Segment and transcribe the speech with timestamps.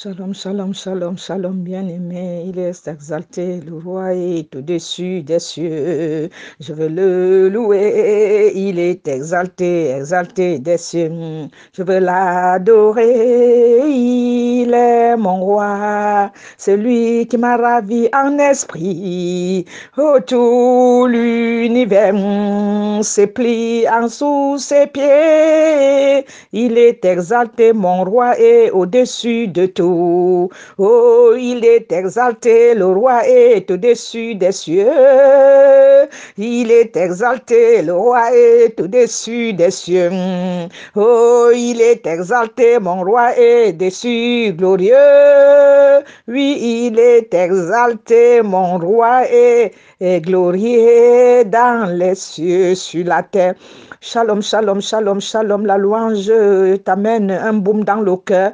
[0.00, 6.30] Shalom, shalom, shalom, shalom, bien-aimé, il est exalté, le roi est au-dessus des cieux,
[6.60, 11.10] je veux le louer, il est exalté, exalté des cieux,
[11.76, 19.64] je veux l'adorer, il est mon roi, celui qui m'a ravi en esprit,
[19.96, 22.14] oh tout l'univers
[23.02, 25.97] se plie en sous ses pieds,
[26.52, 30.48] il est exalté, mon roi est au-dessus de tout.
[30.78, 34.88] Oh, il est exalté, le roi est au-dessus des cieux.
[36.36, 40.10] Il est exalté, le roi est au-dessus des cieux.
[40.96, 44.94] Oh, il est exalté, mon roi est dessus, glorieux.
[46.28, 46.58] Oui,
[46.88, 53.54] il est exalté, mon roi est, est glorieux dans les cieux, sur la terre.
[54.00, 55.66] Shalom, shalom, shalom, shalom.
[55.66, 56.17] La louange
[56.84, 58.52] t'amène un boum dans le cœur.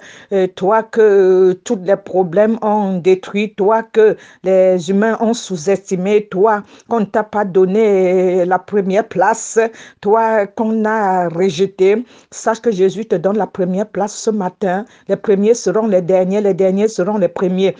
[0.54, 7.01] Toi que tous les problèmes ont détruit, toi que les humains ont sous-estimé, toi qu'on
[7.01, 9.59] ne t'a pas donné la première place,
[10.01, 12.04] toi qu'on a rejeté.
[12.30, 14.84] Sache que Jésus te donne la première place ce matin.
[15.09, 17.74] Les premiers seront les derniers, les derniers seront les premiers.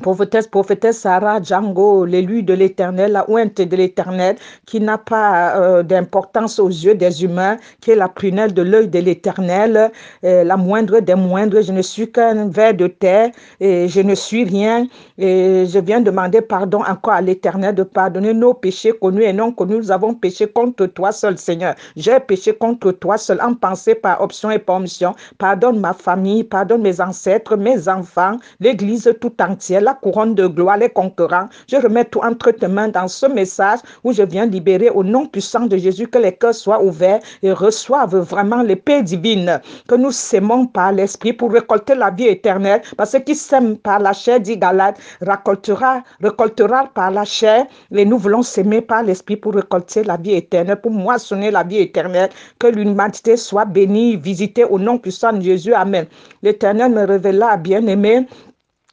[0.00, 5.82] Prophétesse, prophétesse Sarah Django, l'élu de l'éternel, la ouinte de l'éternel, qui n'a pas euh,
[5.82, 9.92] d'importance aux yeux des humains, qui est la prunelle de l'œil de l'éternel,
[10.24, 11.60] euh, la moindre des moindres.
[11.60, 14.86] Je ne suis qu'un ver de terre et je ne suis rien.
[15.18, 19.52] Et je viens demander pardon encore à l'éternel de pardonner nos péchés connus et non
[19.52, 19.76] connus.
[19.76, 21.74] Nous avons péché contre toi seul, Seigneur.
[21.96, 25.14] J'ai péché contre toi seul en pensée, par option et par omission.
[25.36, 30.76] Pardonne ma famille, pardonne mes ancêtres, mes enfants, l'église tout entière la couronne de gloire,
[30.76, 31.48] les concurrents.
[31.68, 35.26] Je remets tout entre tes mains dans ce message où je viens libérer au nom
[35.26, 40.10] puissant de Jésus que les cœurs soient ouverts et reçoivent vraiment l'épée divine que nous
[40.10, 42.82] s'aimons par l'esprit pour récolter la vie éternelle.
[42.96, 47.66] Parce qui sème par la chair, dit Galate, récoltera, récoltera par la chair.
[47.94, 51.78] Et nous voulons s'aimer par l'esprit pour récolter la vie éternelle, pour moissonner la vie
[51.78, 52.30] éternelle.
[52.58, 55.74] Que l'humanité soit bénie, visitée au nom puissant de Jésus.
[55.74, 56.06] Amen.
[56.42, 58.26] L'éternel me révéla, bien-aimé,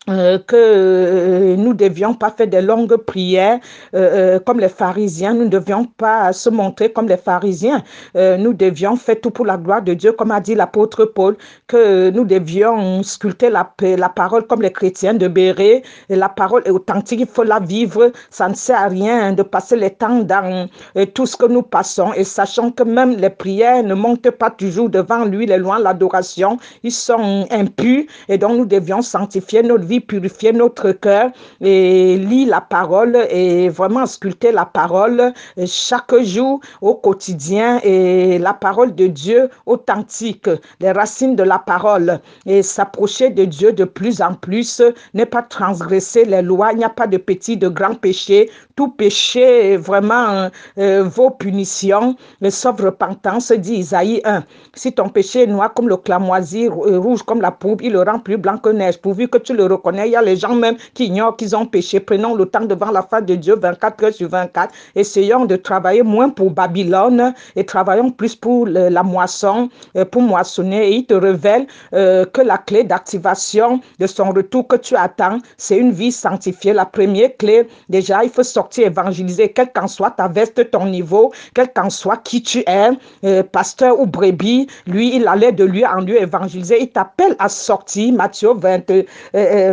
[0.10, 3.60] euh, que euh, nous ne devions pas faire des longues prières
[3.94, 7.84] euh, comme les pharisiens, nous ne devions pas se montrer comme les pharisiens,
[8.16, 11.36] nous devions faire tout pour la gloire de Dieu, comme a dit l'apôtre Paul,
[11.68, 16.64] que nous devions sculpter la, la parole comme les chrétiens de Béret, et la parole
[16.66, 20.20] est authentique, il faut la vivre, ça ne sert à rien de passer le temps
[20.20, 20.68] dans
[21.14, 24.90] tout ce que nous passons, et sachant que même les prières ne montent pas toujours
[24.90, 29.99] devant lui, les loin l'adoration, ils sont impus, et donc nous devions sanctifier notre vie
[30.00, 35.34] purifier notre cœur et lire la parole et vraiment sculpter la parole
[35.66, 40.50] chaque jour au quotidien et la parole de Dieu authentique,
[40.80, 42.20] les racines de la parole.
[42.46, 44.82] Et s'approcher de Dieu de plus en plus,
[45.14, 48.90] ne pas transgresser les lois, il n'y a pas de petit, de grand péché, tout
[48.90, 52.16] péché vraiment euh, vaut punition,
[52.50, 54.44] sauf repentance, dit Isaïe 1.
[54.76, 58.20] Si ton péché est noir comme le clamoisi, rouge comme la poudre, il le rend
[58.20, 61.06] plus blanc que neige, pourvu que tu le Il y a les gens même qui
[61.06, 62.00] ignorent qu'ils ont péché.
[62.00, 64.74] Prenons le temps devant la face de Dieu 24 heures sur 24.
[64.96, 70.90] Essayons de travailler moins pour Babylone et travaillons plus pour la moisson, euh, pour moissonner.
[70.90, 75.40] Et il te révèle euh, que la clé d'activation de son retour que tu attends,
[75.58, 76.74] c'est une vie sanctifiée.
[76.74, 81.32] La première clé, déjà, il faut sortir évangéliser, quel qu'en soit ta veste, ton niveau,
[81.54, 82.90] quel qu'en soit qui tu es,
[83.24, 84.68] euh, pasteur ou brebis.
[84.88, 86.82] Lui, il allait de lui en lui évangéliser.
[86.82, 88.92] Il t'appelle à sortir, Matthieu 20,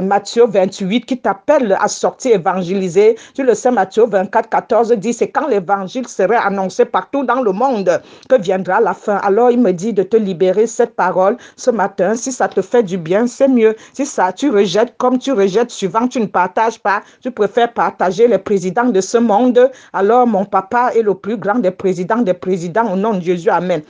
[0.00, 3.16] Matthieu 28 qui t'appelle à sortir évangéliser.
[3.34, 7.52] Tu le sais, Matthieu 24, 14 dit, c'est quand l'évangile serait annoncé partout dans le
[7.52, 9.16] monde que viendra la fin.
[9.16, 12.14] Alors il me dit de te libérer cette parole ce matin.
[12.14, 13.74] Si ça te fait du bien, c'est mieux.
[13.92, 18.28] Si ça, tu rejettes comme tu rejettes souvent, tu ne partages pas, tu préfères partager
[18.28, 19.70] les présidents de ce monde.
[19.92, 23.50] Alors mon papa est le plus grand des présidents des présidents au nom de Jésus.
[23.50, 23.82] Amen.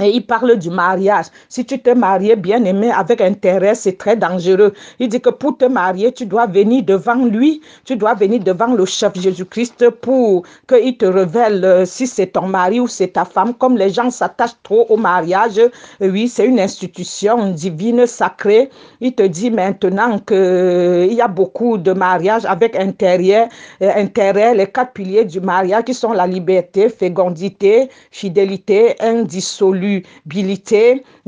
[0.00, 1.26] Et il parle du mariage.
[1.48, 4.72] Si tu te marié bien aimé avec intérêt, c'est très dangereux.
[5.00, 8.72] Il dit que pour te marier, tu dois venir devant lui, tu dois venir devant
[8.74, 13.24] le chef Jésus-Christ pour qu'il te révèle euh, si c'est ton mari ou c'est ta
[13.24, 13.54] femme.
[13.54, 15.60] Comme les gens s'attachent trop au mariage,
[16.00, 18.70] oui, c'est une institution divine, sacrée.
[19.00, 23.48] Il te dit maintenant qu'il euh, y a beaucoup de mariages avec intérêt,
[23.82, 29.87] euh, intérêt, les quatre piliers du mariage qui sont la liberté, fécondité, fidélité, indissoluble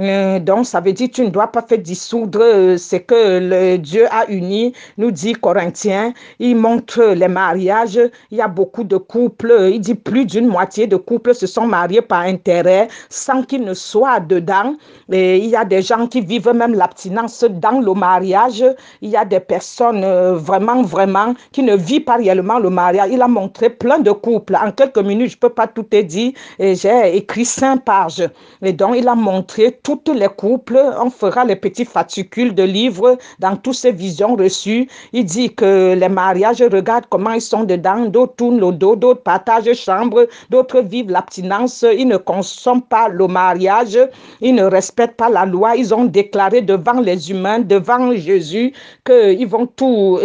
[0.00, 3.78] Euh, donc, ça veut dire tu ne dois pas faire dissoudre euh, ce que le
[3.78, 6.12] Dieu a uni, nous dit Corinthiens.
[6.38, 8.00] Il montre les mariages.
[8.30, 9.70] Il y a beaucoup de couples.
[9.72, 13.74] Il dit plus d'une moitié de couples se sont mariés par intérêt sans qu'ils ne
[13.74, 14.74] soient dedans.
[15.10, 18.64] Il y a des gens qui vivent même l'abstinence dans le mariage.
[19.02, 23.10] Il y a des personnes euh, vraiment, vraiment qui ne vivent pas réellement le mariage.
[23.12, 24.56] Il a montré plein de couples.
[24.56, 26.32] En quelques minutes, je peux pas tout te dire.
[26.58, 28.22] J'ai écrit cinq pages.
[28.62, 30.80] Et donc, il a montré toutes les couples.
[31.02, 34.88] On fera les petits fascicules de livres dans toutes ces visions reçues.
[35.12, 38.06] Il dit que les mariages, regarde comment ils sont dedans.
[38.06, 41.84] D'autres tournent le dos, d'autres partagent chambre, d'autres vivent l'abstinence.
[41.96, 43.98] Ils ne consomment pas le mariage.
[44.40, 45.76] Ils ne respectent pas la loi.
[45.76, 48.72] Ils ont déclaré devant les humains, devant Jésus,
[49.04, 50.18] qu'ils vont tout,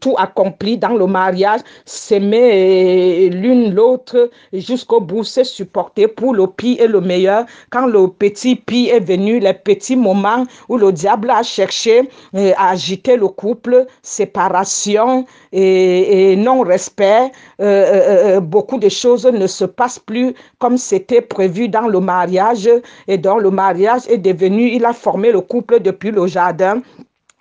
[0.00, 6.80] tout accomplir dans le mariage, s'aimer l'une l'autre jusqu'au bout, se supporter pour le pire
[6.80, 7.44] et le meilleur.
[7.70, 12.70] Quand le petit pire est venu, les petits moments où le diable a cherché à
[12.70, 17.30] agiter le couple, séparation et, non-respect,
[17.60, 22.00] euh, euh, euh, beaucoup de choses ne se passent plus comme c'était prévu dans le
[22.00, 22.68] mariage.
[23.08, 26.82] Et dans le mariage est devenu, il a formé le couple depuis le jardin.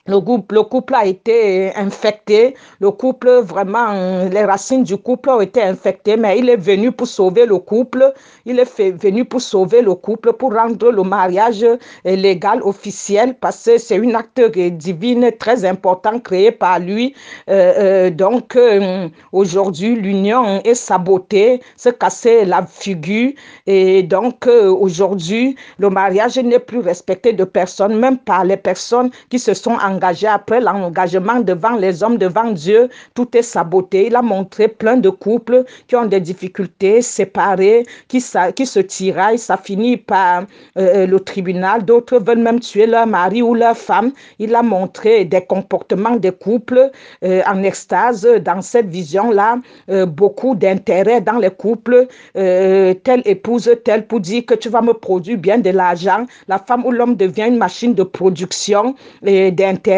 [0.10, 2.56] Le couple, le couple a été infecté.
[2.80, 7.06] Le couple, vraiment, les racines du couple ont été infectées, mais il est venu pour
[7.06, 8.12] sauver le couple.
[8.48, 11.64] Il est venu pour sauver le couple, pour rendre le mariage
[12.06, 14.42] légal, officiel, parce que c'est un acte
[14.72, 17.14] divin très important créé par lui.
[17.48, 23.34] Euh, euh, donc, euh, aujourd'hui, l'union est sabotée, se casser la figure.
[23.68, 29.38] Et donc, aujourd'hui, le mariage n'est plus respecté de personne, même par les personnes qui
[29.38, 34.08] se sont engagées après l'engagement devant les hommes, devant Dieu, tout est saboté.
[34.08, 38.24] Il a montré plein de couples qui ont des difficultés, séparés, qui,
[38.56, 39.38] qui se tiraillent.
[39.38, 40.46] Ça finit par
[40.78, 41.86] euh, le tribunal.
[41.86, 44.12] D'autres veulent même tuer leur mari ou leur femme.
[44.40, 46.92] Il a montré des comportements des couples
[47.24, 49.60] euh, en extase dans cette vision-là.
[49.90, 52.08] Euh, beaucoup d'intérêt dans les couples.
[52.34, 56.26] telle épouse, telle pour dire que tu vas me produire bien de l'argent.
[56.48, 58.96] La femme ou l'homme devient une machine de production
[59.26, 59.89] et d'intérêt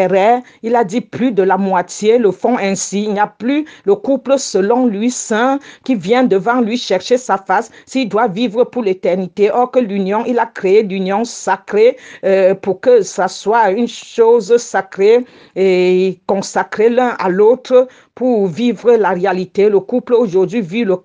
[0.62, 3.04] il a dit plus de la moitié le font ainsi.
[3.04, 7.36] Il n'y a plus le couple selon lui saint qui vient devant lui chercher sa
[7.36, 9.50] face s'il doit vivre pour l'éternité.
[9.50, 14.56] Or que l'union, il a créé l'union sacrée euh, pour que ça soit une chose
[14.56, 15.24] sacrée
[15.56, 19.68] et consacrée l'un à l'autre pour vivre la réalité.
[19.68, 20.96] Le couple aujourd'hui vit le,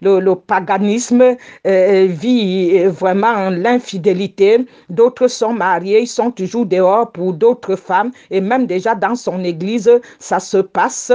[0.00, 1.36] le, paganisme,
[1.66, 4.66] euh, vit vraiment l'infidélité.
[4.88, 9.44] D'autres sont mariés, ils sont toujours dehors pour d'autres femmes et même déjà dans son
[9.44, 11.12] église, ça se passe.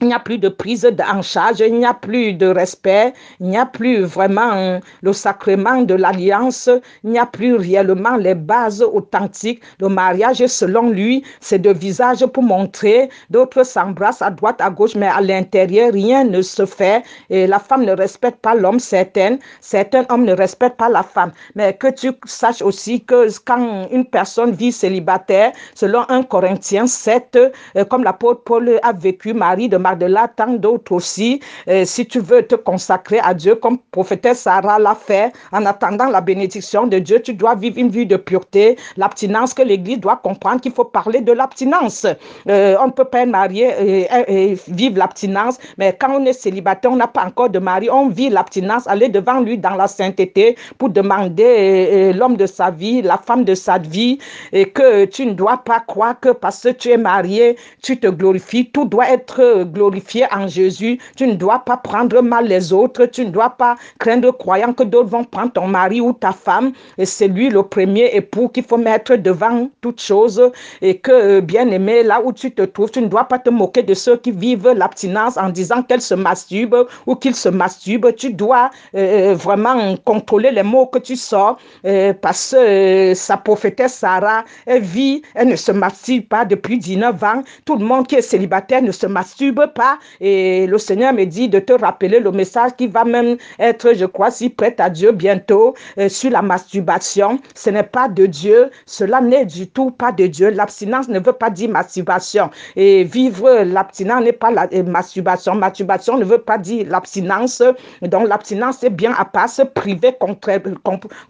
[0.00, 3.48] Il n'y a plus de prise en charge, il n'y a plus de respect, il
[3.48, 6.70] n'y a plus vraiment le sacrement de l'alliance,
[7.02, 9.60] il n'y a plus réellement les bases authentiques.
[9.80, 13.10] Le mariage, selon lui, c'est de visage pour montrer.
[13.30, 17.02] D'autres s'embrassent à droite, à gauche, mais à l'intérieur, rien ne se fait.
[17.28, 19.38] Et la femme ne respecte pas l'homme, certains.
[19.60, 21.32] Certains hommes ne respectent pas la femme.
[21.56, 27.36] Mais que tu saches aussi que quand une personne vit célibataire, selon 1 Corinthiens 7,
[27.76, 31.40] euh, comme l'apôtre Paul a vécu, Marie de de là, tant d'autres aussi.
[31.68, 36.06] Euh, si tu veux te consacrer à Dieu, comme prophétesse Sarah l'a fait, en attendant
[36.06, 40.16] la bénédiction de Dieu, tu dois vivre une vie de pureté, l'abstinence que l'Église doit
[40.16, 42.06] comprendre qu'il faut parler de l'abstinence.
[42.48, 46.90] Euh, on ne peut pas être marié et, vivre l'abstinence, mais quand on est célibataire,
[46.90, 50.56] on n'a pas encore de mari, on vit l'abstinence, aller devant lui dans la sainteté
[50.78, 54.18] pour demander euh, l'homme de sa vie, la femme de sa vie,
[54.52, 58.06] et que tu ne dois pas croire que parce que tu es marié, tu te
[58.06, 60.98] glorifies, tout doit être glorifié glorifié en Jésus.
[61.16, 63.06] Tu ne dois pas prendre mal les autres.
[63.06, 66.72] Tu ne dois pas craindre croyant que d'autres vont prendre ton mari ou ta femme.
[66.98, 70.50] Et c'est lui le premier époux qu'il faut mettre devant toute chose.
[70.82, 73.50] Et que, euh, bien aimé, là où tu te trouves, tu ne dois pas te
[73.50, 78.14] moquer de ceux qui vivent l'abstinence en disant qu'elles se masturbent ou qu'ils se masturbent.
[78.16, 83.94] Tu dois euh, vraiment contrôler les mots que tu sors euh, parce que sa prophétesse
[83.94, 87.42] Sarah, elle vit, elle ne se masturbe pas depuis 19 ans.
[87.64, 89.98] Tout le monde qui est célibataire ne se masturbe pas.
[90.20, 94.06] Et le Seigneur me dit de te rappeler le message qui va même être, je
[94.06, 97.38] crois, si prête à Dieu bientôt euh, sur la masturbation.
[97.54, 98.70] Ce n'est pas de Dieu.
[98.86, 100.50] Cela n'est du tout pas de Dieu.
[100.50, 102.50] L'abstinence ne veut pas dire masturbation.
[102.76, 105.54] Et vivre l'abstinence n'est pas la euh, masturbation.
[105.54, 107.62] Masturbation ne veut pas dire l'abstinence.
[108.02, 110.14] Donc l'abstinence, c'est bien à part se priver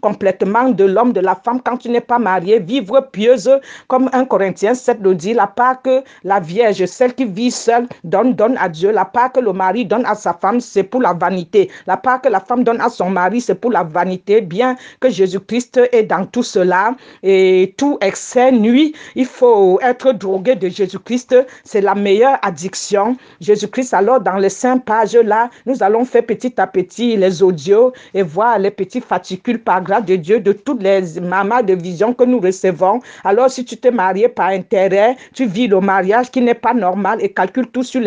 [0.01, 2.59] complètement de l'homme, de la femme quand tu n'es pas marié.
[2.59, 3.49] Vivre pieuse,
[3.87, 7.87] comme un Corinthien 7 le dit, la part que la Vierge, celle qui vit seule,
[8.03, 11.01] donne donne à Dieu, la part que le mari donne à sa femme, c'est pour
[11.01, 11.69] la vanité.
[11.87, 14.41] La part que la femme donne à son mari, c'est pour la vanité.
[14.41, 20.55] Bien que Jésus-Christ est dans tout cela et tout excès nuit, il faut être drogué
[20.55, 21.35] de Jésus-Christ.
[21.63, 23.17] C'est la meilleure addiction.
[23.41, 27.93] Jésus-Christ, alors, dans les cinq pages là, nous allons faire petit à petit les audios
[28.13, 32.13] et voir les petits fascicules par grâce de Dieu de toutes les mamas de vision
[32.13, 32.99] que nous recevons.
[33.23, 37.19] Alors, si tu t'es marié par intérêt, tu vis le mariage qui n'est pas normal
[37.21, 38.01] et calcule tout sur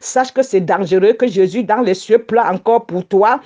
[0.00, 3.40] sache que c'est dangereux, que Jésus dans les cieux pleure encore pour toi.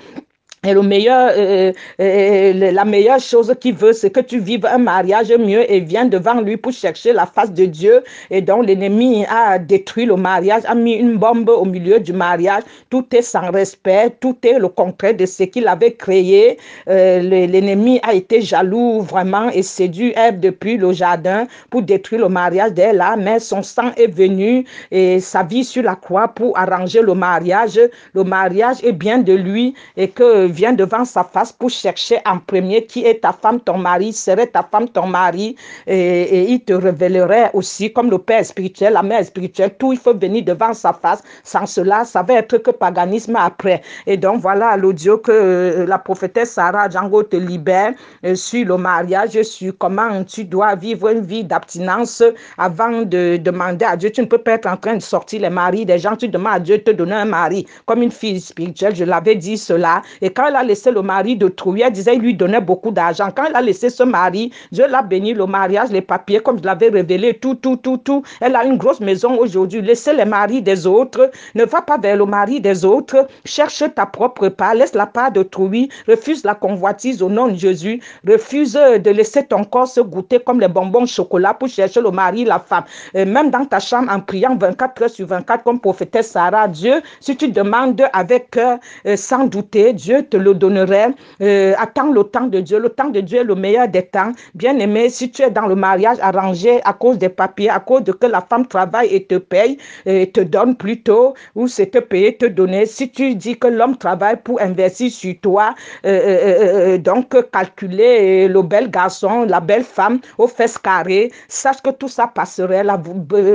[0.67, 4.79] Et le meilleur, euh, euh, la meilleure chose qu'il veut, c'est que tu vives un
[4.79, 8.03] mariage mieux et viens devant lui pour chercher la face de Dieu.
[8.33, 12.65] Et donc l'ennemi a détruit le mariage, a mis une bombe au milieu du mariage.
[12.91, 16.59] Tout est sans respect, tout est le contraire de ce qu'il avait créé.
[16.89, 22.29] Euh, l'ennemi a été jaloux vraiment et séduit Ève depuis le jardin pour détruire le
[22.29, 23.15] mariage d'elle là.
[23.17, 27.79] Mais son sang est venu et sa vie sur la croix pour arranger le mariage.
[28.15, 32.39] Le mariage est bien de lui et que vient devant sa face pour chercher en
[32.39, 35.55] premier qui est ta femme, ton mari, serait ta femme, ton mari,
[35.87, 40.15] et, il te révélerait aussi comme le père spirituel, la mère spirituelle, tout il faut
[40.15, 41.23] venir devant sa face.
[41.45, 43.83] Sans cela, ça va être que paganisme après.
[44.07, 47.93] Et donc voilà l'audio que euh, la prophétesse Sarah Django te libère
[48.25, 52.23] euh, sur le mariage, sur comment tu dois vivre une vie d'abstinence
[52.57, 54.11] avant de demander à Dieu.
[54.11, 56.55] Tu ne peux pas être en train de sortir les maris des gens, tu demandes
[56.55, 58.95] à Dieu de te donner un mari comme une fille spirituelle.
[58.95, 60.03] Je l'avais dit cela.
[60.23, 62.91] Et quand elle a laissé le mari de trouver, elle disait, il lui donnait beaucoup
[62.91, 63.29] d'argent.
[63.35, 66.65] Quand elle a laissé ce mari, Dieu l'a béni, le mariage, les papiers, comme je
[66.65, 68.23] l'avais révélé, tout, tout, tout, tout.
[68.41, 69.83] Elle a une grosse maison aujourd'hui.
[69.83, 71.31] Laissez les maris des autres.
[71.55, 73.27] Ne va pas vers le mari des autres.
[73.45, 74.75] Cherche ta propre part.
[74.75, 75.89] Laisse la part de trouver.
[76.09, 78.01] Refuse la convoitise au nom de Jésus.
[78.27, 82.45] Refuse de laisser ton corps se goûter comme les bonbons chocolat pour chercher le mari,
[82.45, 82.85] la femme.
[83.15, 87.37] Même dans ta chambre, en priant 24 heures sur 24, comme prophétesse Sarah, Dieu, si
[87.37, 91.15] tu demandes avec cœur, euh, sans douter, Dieu te le donnerait.
[91.41, 92.79] Euh, attends le temps de Dieu?
[92.79, 94.33] Le temps de Dieu est le meilleur des temps.
[94.55, 98.05] Bien aimé, si tu es dans le mariage arrangé à cause des papiers, à cause
[98.05, 101.99] de que la femme travaille et te paye, et te donne plutôt, ou c'est te
[101.99, 102.87] payer, te donner.
[102.87, 108.63] Si tu dis que l'homme travaille pour investir sur toi, euh, euh, donc calculer le
[108.63, 112.85] bel garçon, la belle femme aux fesses carrées, sache que tout ça passerait.
[112.85, 113.01] La,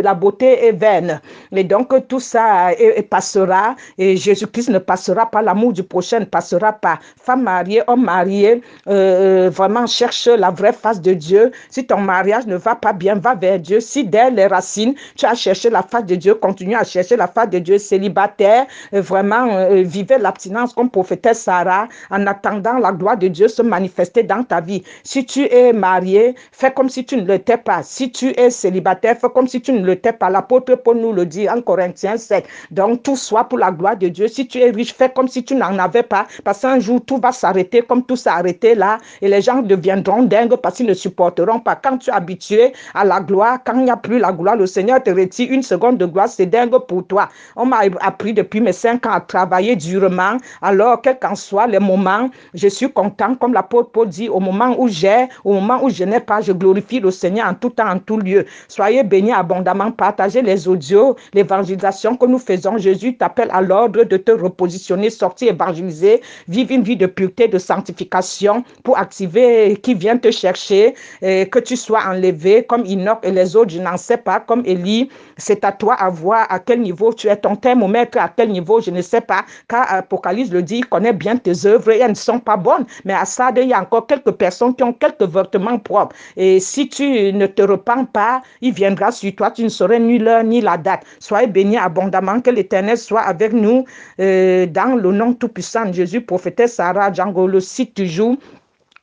[0.03, 1.21] la beauté est vaine.
[1.55, 2.69] Et donc tout ça
[3.09, 3.75] passera.
[3.97, 5.41] Et Jésus-Christ ne passera pas.
[5.41, 6.25] L'amour du prochain ne
[6.69, 6.99] pas.
[7.21, 11.51] Femme mariée, homme marié, euh, vraiment cherche la vraie face de Dieu.
[11.69, 13.79] Si ton mariage ne va pas bien, va vers Dieu.
[13.79, 17.27] Si dès les racines, tu as cherché la face de Dieu, continue à chercher la
[17.27, 17.77] face de Dieu.
[17.77, 23.47] Célibataire, euh, vraiment, euh, vivez l'abstinence comme prophétesse Sarah en attendant la gloire de Dieu
[23.47, 24.83] se manifester dans ta vie.
[25.03, 27.81] Si tu es marié, fais comme si tu ne l'étais pas.
[27.83, 30.29] Si tu es célibataire, fais comme si tu ne l'étais pas.
[30.29, 32.45] L'apôtre Paul nous le dit en Corinthiens 7.
[32.71, 34.27] Donc, tout soit pour la gloire de Dieu.
[34.27, 36.27] Si tu es riche, fais comme si tu n'en avais pas.
[36.43, 38.97] Parce qu'un jour, tout va s'arrêter comme tout s'est arrêté là.
[39.21, 41.75] Et les gens deviendront dingues parce qu'ils ne supporteront pas.
[41.75, 44.65] Quand tu es habitué à la gloire, quand il n'y a plus la gloire, le
[44.65, 46.27] Seigneur te retire une seconde de gloire.
[46.27, 47.29] C'est dingue pour toi.
[47.55, 50.37] On m'a appris depuis mes cinq ans à travailler durement.
[50.61, 53.35] Alors, quel qu'en soit les moments, je suis content.
[53.35, 56.51] Comme l'apôtre Paul dit, au moment où j'ai, au moment où je n'ai pas, je
[56.51, 58.45] glorifie le Seigneur en tout temps, en tout lieu.
[58.67, 59.91] Soyez bénis abondamment.
[59.91, 62.77] Partagez les audios, l'évangélisation que nous faisons.
[62.77, 67.57] Jésus t'appelle à l'ordre de te repositionner, sortir, évangéliser, vivre une vie de pureté, de
[67.57, 73.31] sanctification pour activer qui vient te chercher, et que tu sois enlevé comme Enoch et
[73.31, 75.09] les autres, je n'en sais pas, comme Élie.
[75.37, 78.81] C'est à toi à voir à quel niveau tu es ton thermomètre, à quel niveau,
[78.81, 82.11] je ne sais pas, car Apocalypse le dit, il connaît bien tes œuvres et elles
[82.11, 82.85] ne sont pas bonnes.
[83.05, 86.15] Mais à ça, il y a encore quelques personnes qui ont quelques vêtements propres.
[86.37, 90.19] Et si tu ne te repens pas, il viendra sur toi, tu ne saurais ni
[90.19, 91.03] l'heure ni la date.
[91.19, 93.85] Soyez bénis abondamment, que l'Éternel soit avec nous
[94.19, 98.37] euh, dans le nom tout-puissant de Jésus, prophétesse Sarah Django, le site toujours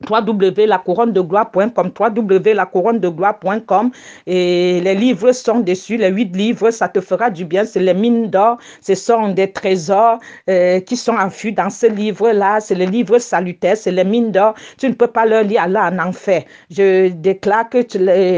[0.06, 3.90] www.lacouronne-de-gloire.com www.lacouronne-de-gloire.com
[4.26, 7.94] et les livres sont dessus, les huit livres, ça te fera du bien, c'est les
[7.94, 12.86] mines d'or, ce sont des trésors euh, qui sont enfus dans ce livre-là, c'est les
[12.86, 16.44] livres salutaires, c'est les mines d'or, tu ne peux pas leur lire là en enfer.
[16.70, 17.82] Je déclare que,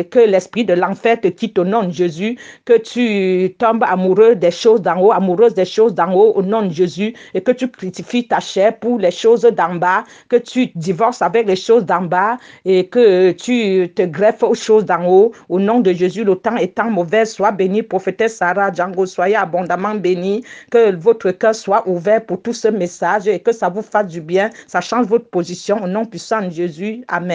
[0.02, 4.50] que l'esprit de l'enfer te quitte au nom de Jésus, que tu tombes amoureux des
[4.50, 7.68] choses d'en haut, amoureuse des choses d'en haut au nom de Jésus et que tu
[7.68, 12.38] crucifies ta chair pour les choses d'en bas, que tu divorces avec choses d'en bas
[12.64, 15.32] et que tu te greffes aux choses d'en haut.
[15.48, 19.94] Au nom de Jésus, le temps étant mauvais, sois béni, prophétesse Sarah Django, soyez abondamment
[19.94, 24.06] béni, que votre cœur soit ouvert pour tout ce message et que ça vous fasse
[24.06, 27.04] du bien, ça change votre position au nom puissant de Jésus.
[27.08, 27.28] Amen.